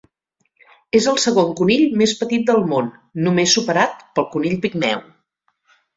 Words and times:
És 0.99 1.07
el 1.11 1.19
segon 1.25 1.51
conill 1.59 1.83
més 2.01 2.15
petit 2.21 2.49
del 2.49 2.65
món, 2.71 2.89
només 3.27 3.53
superat 3.59 4.03
pel 4.17 4.29
conill 4.37 4.57
pigmeu. 4.65 5.05